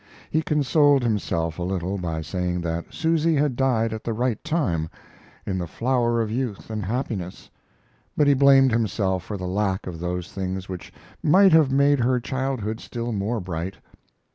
He 0.31 0.41
consoled 0.41 1.03
himself 1.03 1.59
a 1.59 1.61
little 1.61 1.95
by 1.99 2.21
saying 2.23 2.61
that 2.61 2.91
Susy 2.91 3.35
had 3.35 3.55
died 3.55 3.93
at 3.93 4.03
the 4.03 4.13
right 4.13 4.43
time, 4.43 4.89
in 5.45 5.59
the 5.59 5.67
flower 5.67 6.19
of 6.23 6.31
youth 6.31 6.71
and 6.71 6.83
happiness; 6.83 7.51
but 8.17 8.25
he 8.25 8.33
blamed 8.33 8.71
himself 8.71 9.23
for 9.23 9.37
the 9.37 9.45
lack 9.45 9.85
of 9.85 9.99
those 9.99 10.31
things 10.31 10.67
which 10.67 10.91
might 11.21 11.51
have 11.51 11.71
made 11.71 11.99
her 11.99 12.19
childhood 12.19 12.79
still 12.79 13.11
more 13.11 13.39
bright. 13.39 13.77